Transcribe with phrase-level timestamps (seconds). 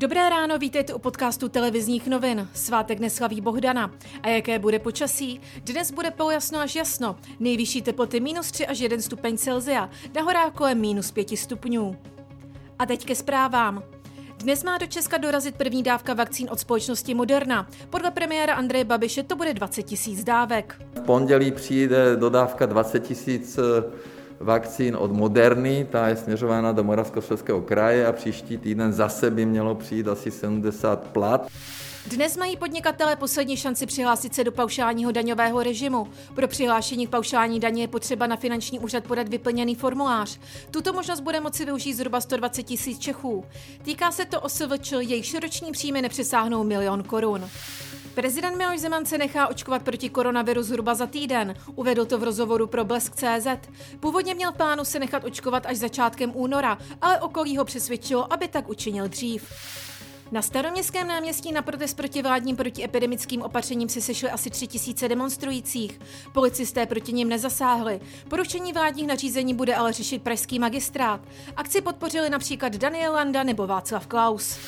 [0.00, 2.48] Dobré ráno, vítejte u podcastu televizních novin.
[2.54, 3.94] Svátek neslaví Bohdana.
[4.22, 5.40] A jaké bude počasí?
[5.64, 7.16] Dnes bude polojasno až jasno.
[7.40, 11.96] Nejvyšší teploty minus 3 až 1 stupeň Celzia, na horách kolem minus 5 stupňů.
[12.78, 13.82] A teď ke zprávám.
[14.36, 17.68] Dnes má do Česka dorazit první dávka vakcín od společnosti Moderna.
[17.90, 20.82] Podle premiéra Andreje Babiše to bude 20 tisíc dávek.
[20.94, 23.58] V pondělí přijde dodávka 20 tisíc
[24.40, 29.74] vakcín od Moderny, ta je směřována do Moravskoslezského kraje a příští týden zase by mělo
[29.74, 31.50] přijít asi 70 plat.
[32.06, 36.08] Dnes mají podnikatelé poslední šanci přihlásit se do paušálního daňového režimu.
[36.34, 40.40] Pro přihlášení k paušální daně je potřeba na finanční úřad podat vyplněný formulář.
[40.70, 43.44] Tuto možnost bude moci využít zhruba 120 tisíc Čechů.
[43.82, 47.48] Týká se to OSVČ, jejichž roční příjmy nepřesáhnou milion korun.
[48.14, 51.54] Prezident Miloš Zeman se nechá očkovat proti koronaviru zhruba za týden.
[51.74, 53.46] Uvedl to v rozhovoru pro Blesk.cz.
[54.00, 58.68] Původně měl plánu se nechat očkovat až začátkem února, ale okolí ho přesvědčilo, aby tak
[58.68, 59.52] učinil dřív.
[60.32, 66.00] Na staroměstském náměstí na protest proti vládním protiepidemickým opatřením se sešly asi tři tisíce demonstrujících.
[66.32, 68.00] Policisté proti nim nezasáhli.
[68.28, 71.20] Porušení vládních nařízení bude ale řešit pražský magistrát.
[71.56, 74.58] Akci podpořili například Daniel Landa nebo Václav Klaus.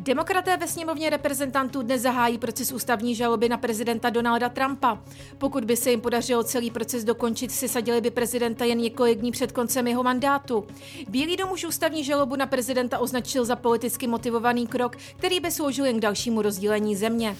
[0.00, 4.98] Demokraté ve sněmovně reprezentantů dnes zahájí proces ústavní žaloby na prezidenta Donalda Trumpa.
[5.38, 9.52] Pokud by se jim podařilo celý proces dokončit, sadili by prezidenta jen několik dní před
[9.52, 10.66] koncem jeho mandátu.
[11.08, 15.84] Bílý dom už ústavní žalobu na prezidenta označil za politicky motivovaný krok, který by sloužil
[15.84, 17.36] jen k dalšímu rozdílení země.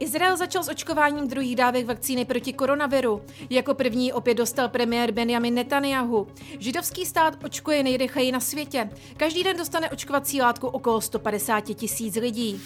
[0.00, 3.22] Izrael začal s očkováním druhých dávek vakcíny proti koronaviru.
[3.50, 6.26] Jako první opět dostal premiér Benjamin Netanyahu.
[6.58, 8.90] Židovský stát očkuje nejrychleji na světě.
[9.16, 12.60] Každý den dostane očkovací látku okolo 150 tisíc lidí.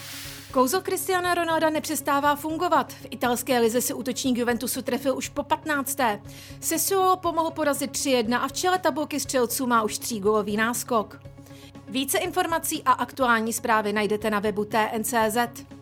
[0.52, 2.92] Kouzlo Cristiana Ronalda nepřestává fungovat.
[2.92, 5.98] V italské lize se útočník Juventusu trefil už po 15.
[6.60, 11.20] Sessuolo pomohl porazit 3-1 a v čele tabulky střelců má už třígolový náskok.
[11.88, 15.73] Více informací a aktuální zprávy najdete na webu TNCZ.